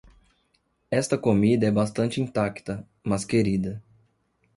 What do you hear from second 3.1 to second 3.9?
querida.